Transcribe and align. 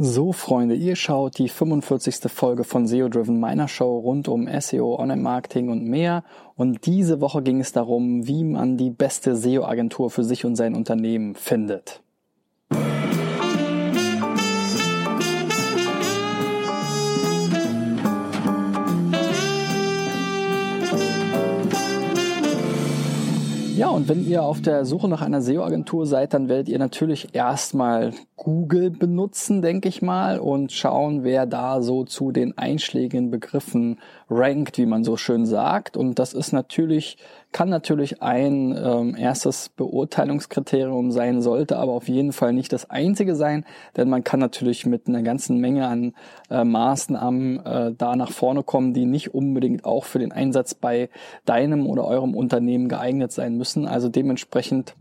So, 0.00 0.30
Freunde, 0.32 0.76
ihr 0.76 0.94
schaut 0.94 1.38
die 1.38 1.48
45. 1.48 2.30
Folge 2.30 2.62
von 2.62 2.86
SEO 2.86 3.08
Driven, 3.08 3.40
meiner 3.40 3.66
Show 3.66 3.98
rund 3.98 4.28
um 4.28 4.48
SEO, 4.60 4.94
Online-Marketing 4.96 5.70
und 5.70 5.82
mehr. 5.86 6.22
Und 6.54 6.86
diese 6.86 7.20
Woche 7.20 7.42
ging 7.42 7.58
es 7.58 7.72
darum, 7.72 8.24
wie 8.28 8.44
man 8.44 8.76
die 8.76 8.90
beste 8.90 9.34
SEO-Agentur 9.34 10.10
für 10.10 10.22
sich 10.22 10.44
und 10.44 10.54
sein 10.54 10.76
Unternehmen 10.76 11.34
findet. 11.34 12.00
Ja, 23.78 23.90
und 23.90 24.08
wenn 24.08 24.26
ihr 24.26 24.42
auf 24.42 24.60
der 24.60 24.84
Suche 24.84 25.06
nach 25.06 25.22
einer 25.22 25.40
SEO-Agentur 25.40 26.04
seid, 26.04 26.34
dann 26.34 26.48
werdet 26.48 26.68
ihr 26.68 26.80
natürlich 26.80 27.28
erstmal 27.32 28.12
Google 28.34 28.90
benutzen, 28.90 29.62
denke 29.62 29.88
ich 29.88 30.02
mal, 30.02 30.40
und 30.40 30.72
schauen, 30.72 31.22
wer 31.22 31.46
da 31.46 31.80
so 31.80 32.02
zu 32.02 32.32
den 32.32 32.58
einschlägigen 32.58 33.30
Begriffen 33.30 33.98
rankt, 34.30 34.78
wie 34.78 34.86
man 34.86 35.04
so 35.04 35.16
schön 35.16 35.46
sagt. 35.46 35.96
Und 35.96 36.18
das 36.18 36.34
ist 36.34 36.52
natürlich, 36.52 37.18
kann 37.52 37.68
natürlich 37.68 38.22
ein 38.22 38.76
ähm, 38.76 39.16
erstes 39.16 39.68
Beurteilungskriterium 39.70 41.10
sein, 41.12 41.40
sollte 41.40 41.78
aber 41.78 41.92
auf 41.92 42.08
jeden 42.08 42.32
Fall 42.32 42.52
nicht 42.52 42.72
das 42.72 42.90
einzige 42.90 43.34
sein, 43.34 43.64
denn 43.96 44.08
man 44.08 44.24
kann 44.24 44.40
natürlich 44.40 44.86
mit 44.86 45.08
einer 45.08 45.22
ganzen 45.22 45.58
Menge 45.58 45.86
an 45.86 46.14
äh, 46.50 46.64
Maßnahmen 46.64 47.64
äh, 47.64 47.92
da 47.96 48.16
nach 48.16 48.30
vorne 48.32 48.62
kommen, 48.62 48.92
die 48.92 49.06
nicht 49.06 49.34
unbedingt 49.34 49.84
auch 49.84 50.04
für 50.04 50.18
den 50.18 50.32
Einsatz 50.32 50.74
bei 50.74 51.10
deinem 51.44 51.86
oder 51.86 52.04
eurem 52.06 52.34
Unternehmen 52.34 52.88
geeignet 52.88 53.32
sein 53.32 53.56
müssen. 53.56 53.67
Also 53.76 54.08
dementsprechend 54.08 54.94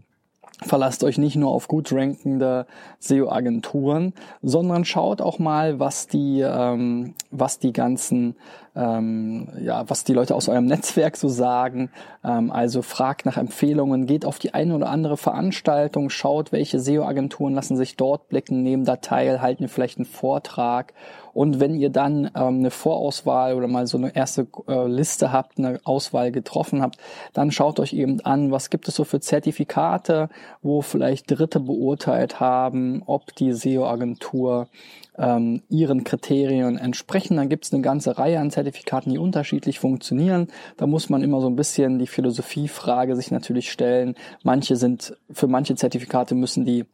Verlasst 0.64 1.04
euch 1.04 1.20
nicht 1.20 1.36
nur 1.36 1.52
auf 1.52 1.68
gut 1.68 1.92
rankende 1.94 2.66
SEO-Agenturen, 2.98 4.14
sondern 4.42 4.86
schaut 4.86 5.22
auch 5.22 5.38
mal, 5.38 5.80
was 5.80 6.08
die, 6.08 6.42
ähm, 6.42 7.14
was 7.30 7.60
die 7.60 7.74
ganzen 7.74 8.36
ähm, 8.78 9.50
ja, 9.60 9.90
was 9.90 10.04
die 10.04 10.14
Leute 10.14 10.36
aus 10.36 10.48
eurem 10.48 10.66
Netzwerk 10.66 11.18
so 11.18 11.28
sagen. 11.28 11.90
Ähm, 12.24 12.52
also 12.52 12.82
fragt 12.82 13.26
nach 13.26 13.38
Empfehlungen, 13.38 14.06
geht 14.06 14.26
auf 14.26 14.38
die 14.38 14.54
eine 14.54 14.76
oder 14.76 14.90
andere 14.90 15.18
Veranstaltung, 15.18 16.10
schaut, 16.10 16.52
welche 16.52 16.80
SEO-Agenturen 16.80 17.56
lassen 17.56 17.76
sich 17.76 17.98
dort 17.98 18.30
blicken, 18.30 18.62
nehmen 18.62 18.86
da 18.86 18.98
teil, 18.98 19.42
halten 19.42 19.68
vielleicht 19.68 19.98
einen 19.98 20.06
Vortrag. 20.06 20.94
Und 21.34 21.60
wenn 21.60 21.76
ihr 21.76 21.90
dann 21.90 22.32
ähm, 22.36 22.60
eine 22.60 22.72
Vorauswahl 22.72 23.56
oder 23.56 23.68
mal 23.68 23.88
so 23.88 23.98
eine 23.98 24.16
erste 24.16 24.48
äh, 24.68 24.88
Liste 24.88 25.32
habt, 25.32 25.58
eine 25.58 25.80
Auswahl 25.84 26.32
getroffen 26.32 26.82
habt, 26.82 26.98
dann 27.34 27.52
schaut 27.52 27.80
euch 27.80 27.94
eben 27.94 28.22
an, 28.22 28.52
was 28.52 28.70
gibt 28.70 28.88
es 28.88 28.96
so 28.96 29.04
für 29.04 29.20
Zertifikate, 29.20 30.30
wo 30.62 30.82
vielleicht 30.82 31.30
Dritte 31.30 31.60
beurteilt 31.60 32.40
haben, 32.40 33.04
ob 33.06 33.36
die 33.36 33.54
SEO-Agentur 33.54 34.68
ähm, 35.18 35.64
ihren 35.70 36.04
Kriterien 36.04 36.78
entsprechen. 36.78 37.38
Dann 37.38 37.50
gibt 37.50 37.66
es 37.66 37.74
eine 37.74 37.82
ganze 37.82 38.18
Reihe 38.18 38.40
an 38.40 38.52
Zertifikaten, 38.52 39.12
die 39.12 39.18
unterschiedlich 39.18 39.80
funktionieren. 39.80 40.48
Da 40.78 40.88
muss 40.88 41.10
man 41.10 41.24
immer 41.24 41.42
so 41.42 41.48
ein 41.48 41.56
bisschen 41.56 42.00
die 42.00 42.08
Philosophiefrage 42.08 43.16
sich 43.16 43.32
natürlich 43.32 43.72
stellen. 43.72 44.16
Manche 44.44 44.76
sind, 44.76 45.16
für 45.32 45.48
manche 45.48 45.76
Zertifikate 45.76 46.36
müssen 46.36 46.66
die 46.66 46.86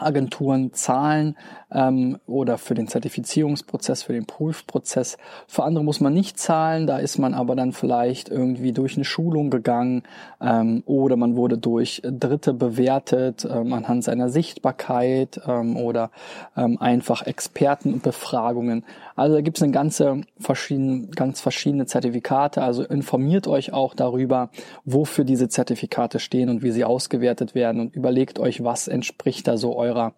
Agenturen 0.00 0.72
zahlen 0.72 1.36
ähm, 1.70 2.18
oder 2.26 2.58
für 2.58 2.74
den 2.74 2.88
Zertifizierungsprozess, 2.88 4.02
für 4.02 4.12
den 4.12 4.26
Prüfprozess. 4.26 5.16
Für 5.46 5.64
andere 5.64 5.84
muss 5.84 6.00
man 6.00 6.14
nicht 6.14 6.38
zahlen, 6.38 6.86
da 6.86 6.98
ist 6.98 7.18
man 7.18 7.34
aber 7.34 7.56
dann 7.56 7.72
vielleicht 7.72 8.28
irgendwie 8.28 8.72
durch 8.72 8.96
eine 8.96 9.04
Schulung 9.04 9.50
gegangen 9.50 10.02
ähm, 10.40 10.82
oder 10.86 11.16
man 11.16 11.36
wurde 11.36 11.58
durch 11.58 12.02
Dritte 12.04 12.54
bewertet 12.54 13.46
ähm, 13.50 13.72
anhand 13.72 14.04
seiner 14.04 14.28
Sichtbarkeit 14.28 15.40
ähm, 15.46 15.76
oder 15.76 16.10
ähm, 16.56 16.78
einfach 16.80 17.26
Expertenbefragungen. 17.26 18.84
Also 19.14 19.36
da 19.36 19.40
gibt 19.40 19.58
es 19.58 19.62
eine 19.62 19.72
ganze 19.72 20.22
verschiedene, 20.38 21.08
ganz 21.08 21.40
verschiedene 21.40 21.86
Zertifikate. 21.86 22.62
Also 22.62 22.82
informiert 22.82 23.46
euch 23.46 23.72
auch 23.72 23.94
darüber, 23.94 24.50
wofür 24.84 25.24
diese 25.24 25.48
Zertifikate 25.48 26.18
stehen 26.18 26.48
und 26.48 26.62
wie 26.62 26.70
sie 26.70 26.84
ausgewertet 26.84 27.54
werden 27.54 27.80
und 27.80 27.94
überlegt 27.94 28.38
euch, 28.38 28.64
was 28.64 28.88
entspricht 28.88 29.46
da 29.48 29.56
so 29.56 29.76
eurer, 29.76 30.14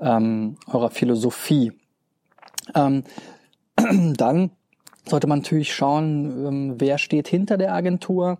ähm, 0.00 0.56
eurer 0.70 0.90
Philosophie. 0.90 1.72
Ähm, 2.74 3.04
dann 4.16 4.50
sollte 5.06 5.26
man 5.26 5.40
natürlich 5.40 5.74
schauen, 5.74 6.46
ähm, 6.46 6.74
wer 6.78 6.98
steht 6.98 7.28
hinter 7.28 7.56
der 7.56 7.74
Agentur 7.74 8.38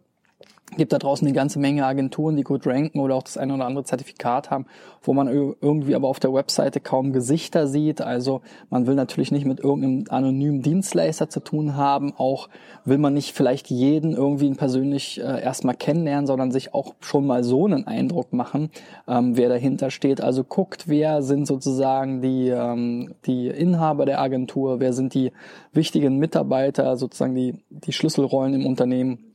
gibt 0.76 0.92
da 0.92 0.98
draußen 0.98 1.26
eine 1.26 1.34
ganze 1.34 1.58
Menge 1.58 1.84
Agenturen, 1.84 2.36
die 2.36 2.44
gut 2.44 2.66
ranken 2.66 3.00
oder 3.00 3.14
auch 3.14 3.22
das 3.22 3.36
eine 3.36 3.54
oder 3.54 3.66
andere 3.66 3.84
Zertifikat 3.84 4.50
haben, 4.50 4.66
wo 5.02 5.12
man 5.12 5.28
irgendwie 5.28 5.94
aber 5.94 6.08
auf 6.08 6.20
der 6.20 6.32
Webseite 6.32 6.80
kaum 6.80 7.12
Gesichter 7.12 7.66
sieht. 7.66 8.00
Also 8.00 8.40
man 8.70 8.86
will 8.86 8.94
natürlich 8.94 9.32
nicht 9.32 9.44
mit 9.44 9.60
irgendeinem 9.60 10.04
anonymen 10.08 10.62
Dienstleister 10.62 11.28
zu 11.28 11.40
tun 11.40 11.76
haben. 11.76 12.14
Auch 12.16 12.48
will 12.84 12.98
man 12.98 13.14
nicht 13.14 13.32
vielleicht 13.32 13.70
jeden 13.70 14.14
irgendwie 14.14 14.50
persönlich 14.54 15.20
äh, 15.20 15.42
erstmal 15.42 15.74
kennenlernen, 15.74 16.26
sondern 16.26 16.50
sich 16.50 16.74
auch 16.74 16.94
schon 17.00 17.26
mal 17.26 17.44
so 17.44 17.66
einen 17.66 17.86
Eindruck 17.86 18.32
machen, 18.32 18.70
ähm, 19.06 19.36
wer 19.36 19.48
dahinter 19.48 19.90
steht. 19.90 20.20
Also 20.20 20.44
guckt, 20.44 20.88
wer 20.88 21.22
sind 21.22 21.46
sozusagen 21.46 22.22
die, 22.22 22.48
ähm, 22.48 23.14
die 23.26 23.48
Inhaber 23.48 24.06
der 24.06 24.20
Agentur, 24.20 24.80
wer 24.80 24.92
sind 24.92 25.14
die 25.14 25.32
wichtigen 25.72 26.18
Mitarbeiter, 26.18 26.96
sozusagen 26.96 27.34
die, 27.34 27.56
die 27.68 27.92
Schlüsselrollen 27.92 28.54
im 28.54 28.66
Unternehmen 28.66 29.31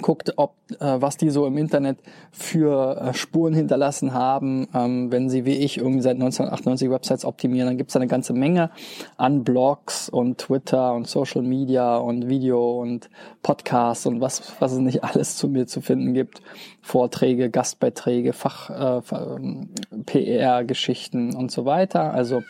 guckt, 0.00 0.34
ob 0.36 0.54
äh, 0.80 1.00
was 1.00 1.16
die 1.16 1.30
so 1.30 1.46
im 1.46 1.56
Internet 1.56 1.98
für 2.30 3.00
äh, 3.00 3.14
Spuren 3.14 3.54
hinterlassen 3.54 4.12
haben. 4.12 4.68
Ähm, 4.74 5.10
wenn 5.10 5.28
sie 5.28 5.44
wie 5.44 5.56
ich 5.56 5.78
irgendwie 5.78 6.02
seit 6.02 6.14
1998 6.14 6.90
Websites 6.90 7.24
optimieren, 7.24 7.68
dann 7.68 7.78
gibt 7.78 7.90
es 7.90 7.96
eine 7.96 8.06
ganze 8.06 8.32
Menge 8.32 8.70
an 9.16 9.44
Blogs 9.44 10.08
und 10.08 10.38
Twitter 10.38 10.92
und 10.94 11.08
Social 11.08 11.42
Media 11.42 11.96
und 11.96 12.28
Video 12.28 12.80
und 12.80 13.10
Podcasts 13.42 14.06
und 14.06 14.20
was 14.20 14.54
was 14.60 14.72
es 14.72 14.78
nicht 14.78 15.04
alles 15.04 15.36
zu 15.36 15.48
mir 15.48 15.66
zu 15.66 15.80
finden 15.80 16.14
gibt. 16.14 16.42
Vorträge, 16.80 17.50
Gastbeiträge, 17.50 18.32
Fach 18.32 18.70
äh, 18.70 19.14
ähm, 19.14 19.68
PR-Geschichten 20.06 21.34
und 21.34 21.50
so 21.50 21.64
weiter. 21.64 22.12
Also 22.14 22.42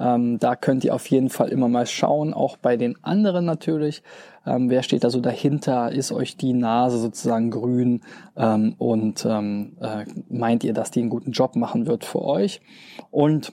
ähm, 0.00 0.38
da 0.38 0.56
könnt 0.56 0.84
ihr 0.84 0.94
auf 0.94 1.06
jeden 1.08 1.28
Fall 1.28 1.50
immer 1.50 1.68
mal 1.68 1.86
schauen, 1.86 2.32
auch 2.32 2.56
bei 2.56 2.76
den 2.76 2.96
anderen 3.04 3.44
natürlich. 3.44 4.02
Ähm, 4.46 4.70
wer 4.70 4.82
steht 4.82 5.04
da 5.04 5.10
so 5.10 5.20
dahinter? 5.20 5.92
Ist 5.92 6.10
euch 6.10 6.36
die 6.36 6.54
Nase 6.54 6.98
sozusagen 6.98 7.50
grün? 7.50 8.00
Ähm, 8.36 8.74
und 8.78 9.26
ähm, 9.28 9.76
äh, 9.80 10.06
meint 10.30 10.64
ihr, 10.64 10.72
dass 10.72 10.90
die 10.90 11.00
einen 11.00 11.10
guten 11.10 11.32
Job 11.32 11.54
machen 11.54 11.86
wird 11.86 12.04
für 12.04 12.22
euch? 12.22 12.62
Und 13.10 13.52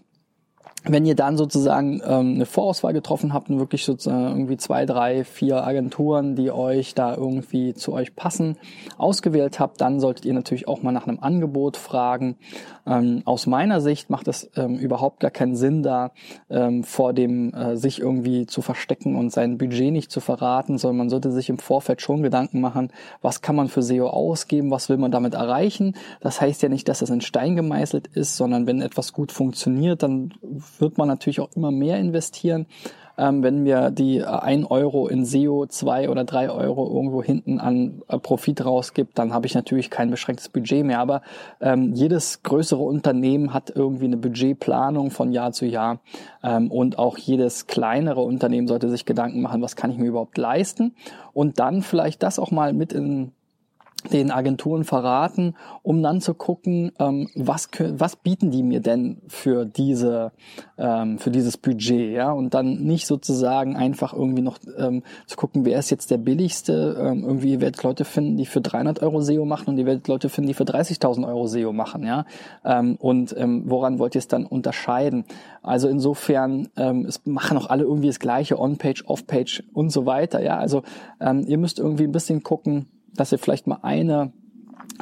wenn 0.89 1.05
ihr 1.05 1.15
dann 1.15 1.37
sozusagen 1.37 2.01
ähm, 2.05 2.35
eine 2.35 2.45
Vorauswahl 2.45 2.93
getroffen 2.93 3.33
habt 3.33 3.49
und 3.49 3.59
wirklich 3.59 3.85
sozusagen 3.85 4.27
irgendwie 4.27 4.57
zwei, 4.57 4.85
drei, 4.85 5.23
vier 5.23 5.65
Agenturen, 5.65 6.35
die 6.35 6.51
euch 6.51 6.93
da 6.95 7.15
irgendwie 7.15 7.73
zu 7.73 7.93
euch 7.93 8.15
passen, 8.15 8.57
ausgewählt 8.97 9.59
habt, 9.59 9.81
dann 9.81 9.99
solltet 9.99 10.25
ihr 10.25 10.33
natürlich 10.33 10.67
auch 10.67 10.81
mal 10.83 10.91
nach 10.91 11.07
einem 11.07 11.19
Angebot 11.19 11.77
fragen. 11.77 12.37
Ähm, 12.85 13.21
aus 13.25 13.47
meiner 13.47 13.81
Sicht 13.81 14.09
macht 14.09 14.27
es 14.27 14.49
ähm, 14.55 14.75
überhaupt 14.77 15.19
gar 15.19 15.31
keinen 15.31 15.55
Sinn, 15.55 15.83
da 15.83 16.11
ähm, 16.49 16.83
vor 16.83 17.13
dem 17.13 17.53
äh, 17.53 17.75
sich 17.75 17.99
irgendwie 17.99 18.45
zu 18.45 18.61
verstecken 18.61 19.15
und 19.15 19.31
sein 19.31 19.57
Budget 19.57 19.91
nicht 19.91 20.11
zu 20.11 20.21
verraten, 20.21 20.77
sondern 20.77 20.97
man 20.97 21.09
sollte 21.09 21.31
sich 21.31 21.49
im 21.49 21.57
Vorfeld 21.57 22.01
schon 22.01 22.23
Gedanken 22.23 22.61
machen, 22.61 22.91
was 23.21 23.41
kann 23.41 23.55
man 23.55 23.67
für 23.67 23.81
SEO 23.81 24.07
ausgeben, 24.07 24.71
was 24.71 24.89
will 24.89 24.97
man 24.97 25.11
damit 25.11 25.33
erreichen. 25.33 25.95
Das 26.21 26.39
heißt 26.39 26.61
ja 26.61 26.69
nicht, 26.69 26.87
dass 26.87 26.99
das 26.99 27.09
in 27.09 27.21
Stein 27.21 27.55
gemeißelt 27.55 28.07
ist, 28.07 28.37
sondern 28.37 28.67
wenn 28.67 28.81
etwas 28.81 29.13
gut 29.13 29.31
funktioniert, 29.31 30.03
dann 30.03 30.33
wird 30.81 30.97
man 30.97 31.07
natürlich 31.07 31.39
auch 31.39 31.49
immer 31.55 31.71
mehr 31.71 31.97
investieren. 31.97 32.67
Ähm, 33.19 33.41
wenn 33.41 33.63
mir 33.63 33.89
die 33.89 34.23
1 34.23 34.63
äh, 34.63 34.69
Euro 34.69 35.07
in 35.07 35.25
SEO, 35.25 35.65
2 35.65 36.09
oder 36.09 36.23
3 36.23 36.51
Euro 36.51 36.87
irgendwo 36.87 37.23
hinten 37.23 37.59
an 37.59 38.03
äh, 38.07 38.19
Profit 38.19 38.63
rausgibt, 38.63 39.17
dann 39.17 39.33
habe 39.33 39.47
ich 39.47 39.55
natürlich 39.55 39.89
kein 39.89 40.11
beschränktes 40.11 40.49
Budget 40.49 40.85
mehr. 40.85 40.99
Aber 40.99 41.23
ähm, 41.59 41.93
jedes 41.93 42.43
größere 42.43 42.81
Unternehmen 42.81 43.55
hat 43.55 43.71
irgendwie 43.73 44.05
eine 44.05 44.17
Budgetplanung 44.17 45.09
von 45.09 45.31
Jahr 45.31 45.51
zu 45.51 45.65
Jahr. 45.65 45.99
Ähm, 46.43 46.69
und 46.71 46.99
auch 46.99 47.17
jedes 47.17 47.65
kleinere 47.65 48.21
Unternehmen 48.21 48.67
sollte 48.67 48.87
sich 48.87 49.05
Gedanken 49.05 49.41
machen, 49.41 49.63
was 49.63 49.75
kann 49.75 49.89
ich 49.89 49.97
mir 49.97 50.07
überhaupt 50.07 50.37
leisten. 50.37 50.93
Und 51.33 51.59
dann 51.59 51.81
vielleicht 51.81 52.21
das 52.21 52.37
auch 52.37 52.51
mal 52.51 52.73
mit 52.73 52.93
in 52.93 53.31
den 54.11 54.31
Agenturen 54.31 54.83
verraten, 54.83 55.55
um 55.83 56.01
dann 56.01 56.21
zu 56.21 56.33
gucken, 56.33 56.91
ähm, 56.99 57.29
was, 57.35 57.69
was 57.79 58.15
bieten 58.15 58.51
die 58.51 58.63
mir 58.63 58.79
denn 58.79 59.21
für 59.27 59.65
diese 59.65 60.31
ähm, 60.77 61.17
für 61.19 61.31
dieses 61.31 61.57
Budget, 61.57 62.13
ja 62.13 62.31
und 62.31 62.53
dann 62.53 62.83
nicht 62.83 63.07
sozusagen 63.07 63.75
einfach 63.75 64.13
irgendwie 64.13 64.41
noch 64.41 64.59
ähm, 64.77 65.03
zu 65.25 65.37
gucken, 65.37 65.65
wer 65.65 65.79
ist 65.79 65.89
jetzt 65.89 66.11
der 66.11 66.17
billigste. 66.17 66.97
Ähm, 66.99 67.23
irgendwie 67.23 67.53
ihr 67.53 67.61
werdet 67.61 67.83
Leute 67.83 68.05
finden, 68.05 68.37
die 68.37 68.45
für 68.45 68.61
300 68.61 69.01
Euro 69.01 69.21
SEO 69.21 69.45
machen 69.45 69.69
und 69.69 69.77
ihr 69.77 69.85
werdet 69.85 70.07
Leute 70.07 70.29
finden, 70.29 70.49
die 70.49 70.53
für 70.53 70.63
30.000 70.63 71.27
Euro 71.27 71.47
SEO 71.47 71.73
machen, 71.73 72.03
ja. 72.03 72.25
Ähm, 72.63 72.95
und 72.99 73.35
ähm, 73.37 73.63
woran 73.65 73.99
wollt 73.99 74.15
ihr 74.15 74.19
es 74.19 74.27
dann 74.27 74.45
unterscheiden? 74.45 75.25
Also 75.61 75.87
insofern 75.87 76.69
ähm, 76.77 77.05
es 77.05 77.25
machen 77.25 77.57
auch 77.57 77.69
alle 77.69 77.83
irgendwie 77.83 78.07
das 78.07 78.19
gleiche 78.19 78.59
On-Page, 78.59 79.03
Off-Page 79.07 79.63
und 79.73 79.91
so 79.91 80.05
weiter, 80.05 80.41
ja. 80.41 80.57
Also 80.57 80.83
ähm, 81.19 81.43
ihr 81.47 81.57
müsst 81.57 81.79
irgendwie 81.79 82.03
ein 82.03 82.11
bisschen 82.11 82.43
gucken 82.43 82.87
dass 83.13 83.31
ihr 83.31 83.39
vielleicht 83.39 83.67
mal 83.67 83.79
eine 83.81 84.31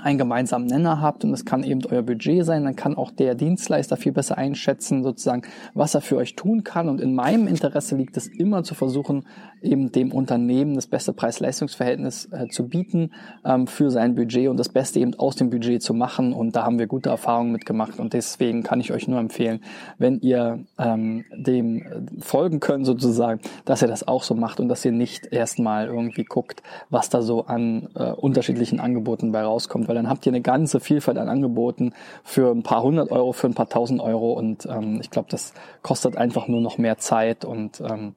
einen 0.02 0.18
gemeinsamen 0.18 0.68
Nenner 0.68 1.02
habt 1.02 1.24
und 1.24 1.34
es 1.34 1.46
kann 1.46 1.64
eben 1.64 1.82
euer 1.90 2.02
Budget 2.02 2.46
sein, 2.46 2.64
dann 2.64 2.76
kann 2.76 2.96
auch 2.96 3.12
der 3.12 3.36
Dienstleister 3.36 3.98
viel 3.98 4.12
besser 4.12 4.38
einschätzen, 4.38 5.04
sozusagen, 5.04 5.44
was 5.74 5.96
er 5.96 6.02
für 6.02 6.18
euch 6.18 6.36
tun 6.36 6.64
kann. 6.64 6.90
Und 6.90 7.02
in 7.02 7.16
meinem 7.16 7.48
Interesse 7.48 7.96
liegt 7.96 8.18
es 8.18 8.28
immer 8.28 8.64
zu 8.64 8.76
versuchen, 8.76 9.26
eben 9.62 9.92
dem 9.92 10.12
Unternehmen 10.12 10.76
das 10.76 10.88
beste 10.88 11.14
Preis-Leistungs-Verhältnis 11.14 12.30
äh, 12.32 12.48
zu 12.50 12.68
bieten 12.68 13.12
ähm, 13.44 13.68
für 13.68 13.90
sein 13.90 14.16
Budget 14.16 14.50
und 14.50 14.58
das 14.58 14.70
Beste 14.70 15.00
eben 15.00 15.16
aus 15.16 15.36
dem 15.36 15.50
Budget 15.50 15.82
zu 15.82 15.94
machen. 15.94 16.34
Und 16.34 16.56
da 16.56 16.64
haben 16.64 16.78
wir 16.78 16.88
gute 16.88 17.10
Erfahrungen 17.10 17.52
mitgemacht. 17.52 18.00
Und 18.00 18.14
deswegen 18.14 18.64
kann 18.64 18.80
ich 18.80 18.92
euch 18.92 19.08
nur 19.08 19.20
empfehlen, 19.20 19.62
wenn 19.98 20.20
ihr 20.20 20.66
ähm, 20.78 21.26
dem 21.36 21.84
folgen 22.20 22.60
könnt 22.60 22.86
sozusagen, 22.86 23.40
dass 23.66 23.82
ihr 23.82 23.88
das 23.88 24.08
auch 24.08 24.24
so 24.24 24.36
macht 24.36 24.60
und 24.60 24.70
dass 24.70 24.86
ihr 24.86 24.92
nicht 24.92 25.28
erstmal 25.28 25.88
irgendwie 25.88 26.24
guckt, 26.24 26.62
was 26.90 27.10
da 27.10 27.22
so 27.22 27.46
an 27.46 27.90
äh, 27.96 28.12
unterschiedlichen 28.12 28.80
Angeboten 28.80 29.32
bei 29.32 29.42
rauskommt 29.42 29.85
weil 29.88 29.96
dann 29.96 30.10
habt 30.10 30.26
ihr 30.26 30.32
eine 30.32 30.42
ganze 30.42 30.80
Vielfalt 30.80 31.18
an 31.18 31.30
Angeboten 31.30 31.94
für 32.24 32.52
ein 32.52 32.64
paar 32.64 32.84
hundert 32.84 33.12
Euro, 33.12 33.32
für 33.32 33.48
ein 33.48 33.54
paar 33.54 33.70
tausend 33.70 34.02
Euro 34.02 34.34
und 34.34 34.66
ähm, 34.66 35.00
ich 35.02 35.10
glaube, 35.10 35.28
das 35.30 35.54
kostet 35.82 36.18
einfach 36.18 36.48
nur 36.48 36.62
noch 36.62 36.78
mehr 36.78 36.98
Zeit 36.98 37.46
und 37.46 37.82
ähm, 37.82 38.16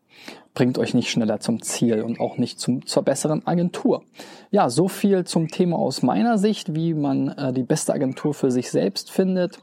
bringt 0.55 0.79
euch 0.79 0.95
nicht 0.95 1.11
schneller 1.11 1.41
zum 1.41 1.63
Ziel 1.63 2.03
und 2.03 2.21
auch 2.21 2.37
nicht 2.37 2.59
zum, 2.59 2.85
zur 2.85 3.05
besseren 3.05 3.47
Agentur. 3.47 4.03
Ja, 4.51 4.71
so 4.71 4.89
viel 4.89 5.25
zum 5.25 5.49
Thema 5.49 5.77
aus 5.77 6.03
meiner 6.03 6.39
Sicht, 6.39 6.75
wie 6.75 6.95
man 6.95 7.29
äh, 7.29 7.53
die 7.53 7.63
beste 7.63 7.93
Agentur 7.93 8.35
für 8.35 8.51
sich 8.51 8.71
selbst 8.71 9.11
findet. 9.11 9.61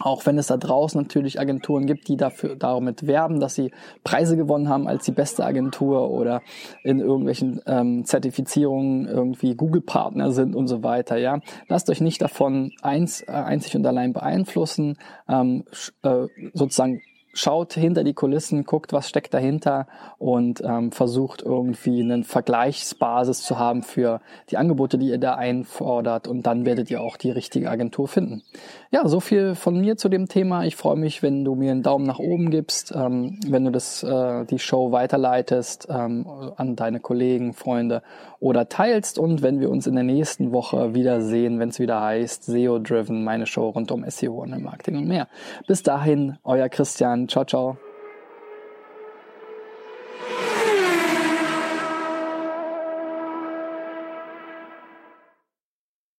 Auch 0.00 0.26
wenn 0.26 0.38
es 0.38 0.48
da 0.48 0.56
draußen 0.56 1.00
natürlich 1.00 1.38
Agenturen 1.38 1.86
gibt, 1.86 2.08
die 2.08 2.16
dafür 2.16 2.56
damit 2.56 3.06
werben, 3.06 3.38
dass 3.38 3.54
sie 3.54 3.70
Preise 4.02 4.36
gewonnen 4.36 4.68
haben 4.68 4.88
als 4.88 5.04
die 5.04 5.12
beste 5.12 5.44
Agentur 5.44 6.10
oder 6.10 6.42
in 6.82 6.98
irgendwelchen 6.98 7.60
ähm, 7.66 8.04
Zertifizierungen 8.04 9.06
irgendwie 9.06 9.54
Google-Partner 9.54 10.32
sind 10.32 10.56
und 10.56 10.66
so 10.66 10.82
weiter. 10.82 11.16
Ja, 11.16 11.38
lasst 11.68 11.88
euch 11.90 12.00
nicht 12.00 12.20
davon 12.22 12.72
eins, 12.82 13.22
äh, 13.22 13.30
einzig 13.30 13.76
und 13.76 13.86
allein 13.86 14.12
beeinflussen. 14.12 14.98
Ähm, 15.28 15.64
äh, 16.02 16.26
sozusagen 16.54 17.00
schaut 17.34 17.74
hinter 17.74 18.04
die 18.04 18.14
Kulissen, 18.14 18.64
guckt, 18.64 18.92
was 18.92 19.08
steckt 19.08 19.34
dahinter 19.34 19.86
und 20.18 20.62
ähm, 20.64 20.92
versucht 20.92 21.42
irgendwie 21.42 22.00
eine 22.00 22.24
Vergleichsbasis 22.24 23.42
zu 23.42 23.58
haben 23.58 23.82
für 23.82 24.20
die 24.50 24.56
Angebote, 24.56 24.96
die 24.96 25.08
ihr 25.08 25.18
da 25.18 25.34
einfordert 25.34 26.28
und 26.28 26.46
dann 26.46 26.64
werdet 26.64 26.90
ihr 26.90 27.00
auch 27.00 27.16
die 27.16 27.30
richtige 27.30 27.70
Agentur 27.70 28.08
finden. 28.08 28.42
Ja, 28.90 29.06
so 29.08 29.20
viel 29.20 29.54
von 29.54 29.80
mir 29.80 29.96
zu 29.96 30.08
dem 30.08 30.28
Thema. 30.28 30.64
Ich 30.64 30.76
freue 30.76 30.96
mich, 30.96 31.22
wenn 31.22 31.44
du 31.44 31.54
mir 31.54 31.72
einen 31.72 31.82
Daumen 31.82 32.06
nach 32.06 32.20
oben 32.20 32.50
gibst, 32.50 32.92
ähm, 32.94 33.40
wenn 33.46 33.64
du 33.64 33.72
das, 33.72 34.02
äh, 34.02 34.44
die 34.44 34.58
Show 34.58 34.92
weiterleitest 34.92 35.88
ähm, 35.90 36.26
an 36.56 36.76
deine 36.76 37.00
Kollegen, 37.00 37.52
Freunde 37.52 38.02
oder 38.38 38.68
teilst 38.68 39.18
und 39.18 39.42
wenn 39.42 39.60
wir 39.60 39.70
uns 39.70 39.86
in 39.86 39.94
der 39.94 40.04
nächsten 40.04 40.52
Woche 40.52 40.94
wiedersehen, 40.94 41.58
wenn 41.58 41.70
es 41.70 41.80
wieder 41.80 42.00
heißt 42.00 42.44
SEO 42.44 42.78
Driven, 42.78 43.24
meine 43.24 43.46
Show 43.46 43.70
rund 43.70 43.90
um 43.90 44.08
SEO 44.08 44.42
und 44.42 44.62
Marketing 44.62 44.96
und 44.98 45.08
mehr. 45.08 45.28
Bis 45.66 45.82
dahin, 45.82 46.36
euer 46.44 46.68
Christian 46.68 47.23
Ciao, 47.26 47.44
ciao. 47.44 47.83